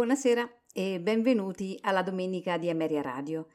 [0.00, 3.48] Buonasera e benvenuti alla domenica di Ameria Radio.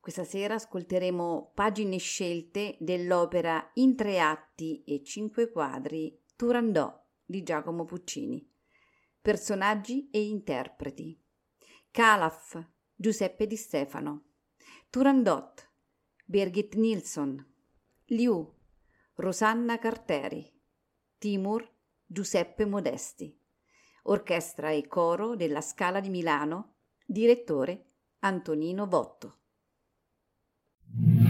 [0.00, 7.84] Questa sera ascolteremo pagine scelte dell'opera in tre atti e cinque quadri Turandot di Giacomo
[7.84, 8.50] Puccini.
[9.20, 11.22] Personaggi e interpreti.
[11.90, 12.58] Calaf
[12.94, 14.28] Giuseppe Di Stefano.
[14.88, 15.70] Turandot
[16.24, 17.46] Birgit Nilsson.
[18.06, 18.50] Liu
[19.16, 20.50] Rosanna Carteri.
[21.18, 21.70] Timur
[22.06, 23.39] Giuseppe Modesti.
[24.04, 27.84] Orchestra e coro della Scala di Milano, direttore
[28.20, 29.34] Antonino Votto.
[30.92, 31.28] Thank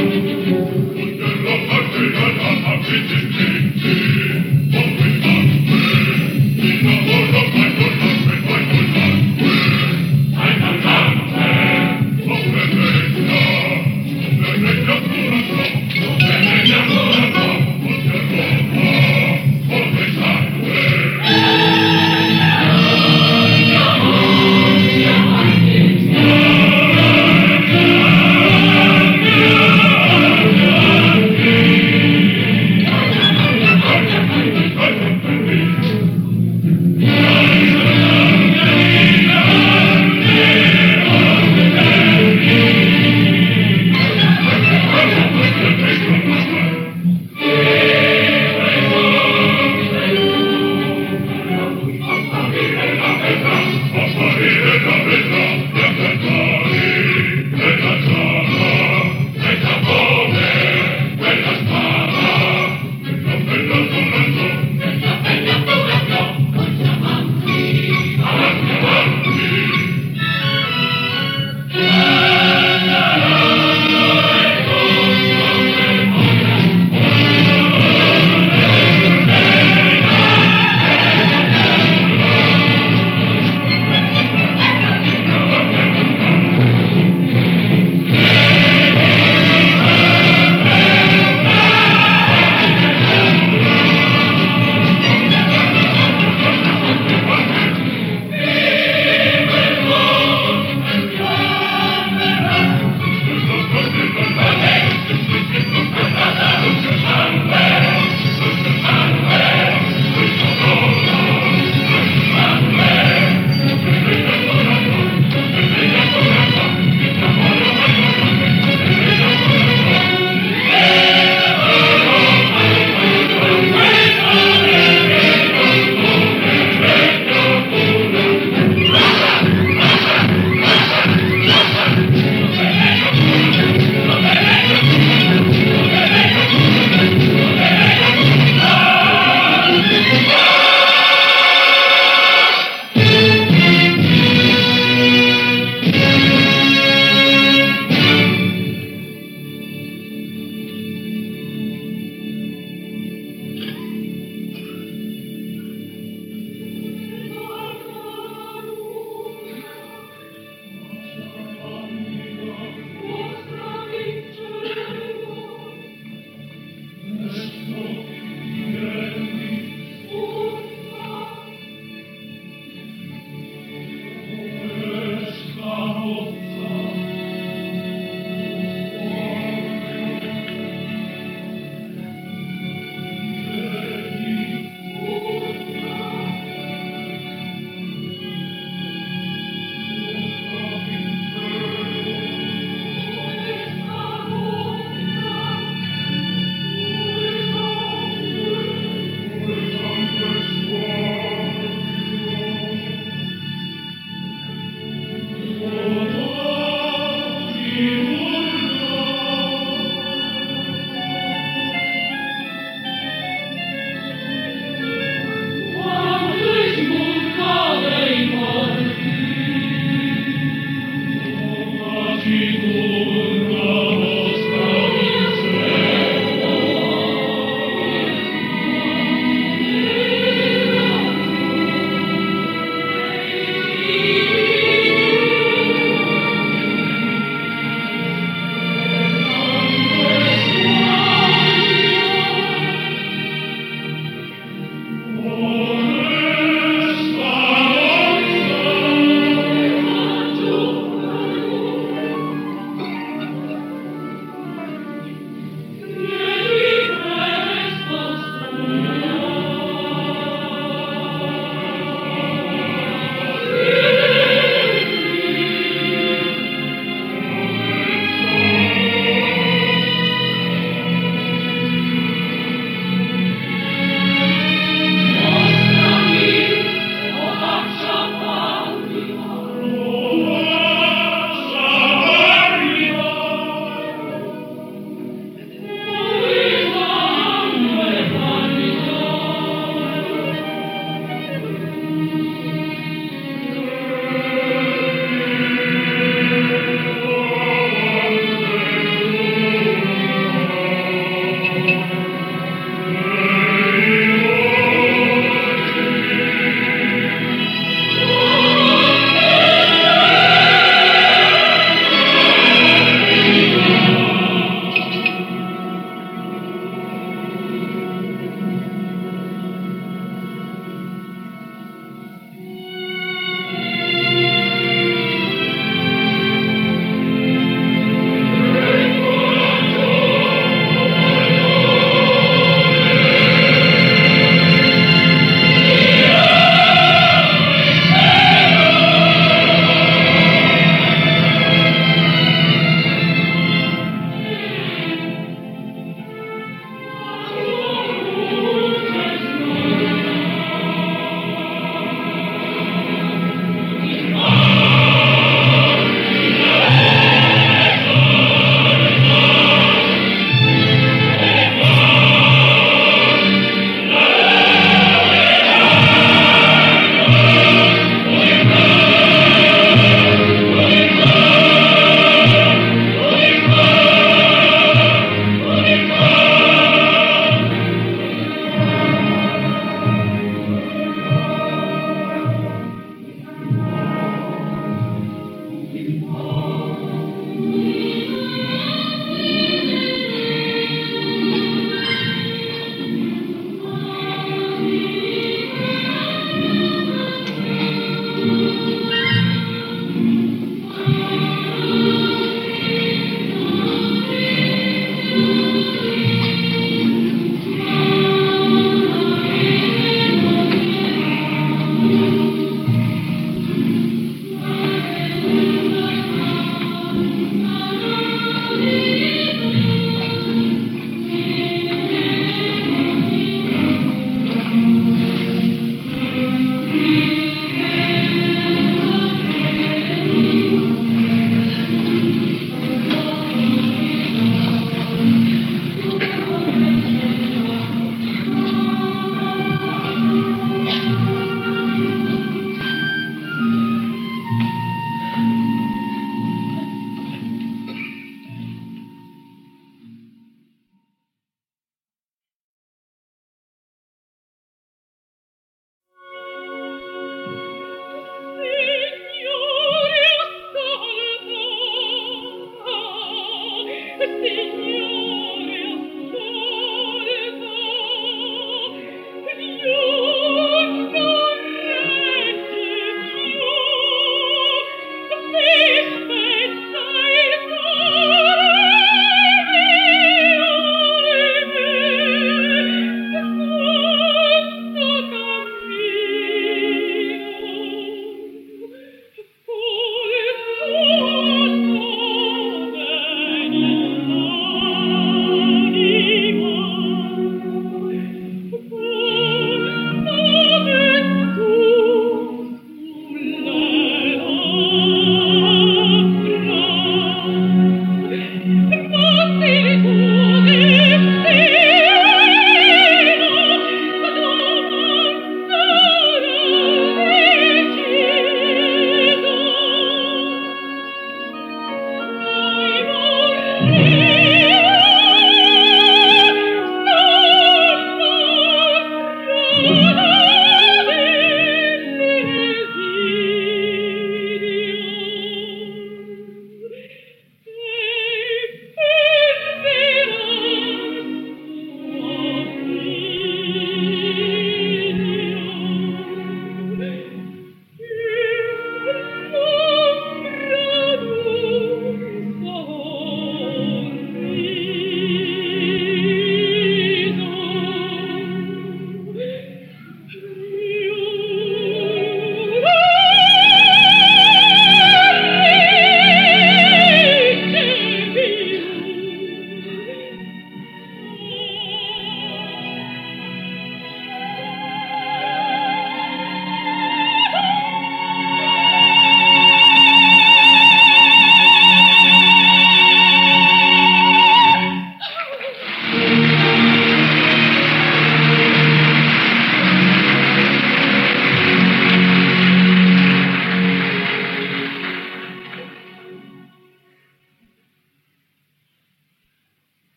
[0.00, 0.05] you.